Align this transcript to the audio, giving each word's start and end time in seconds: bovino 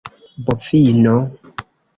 bovino 0.45 1.15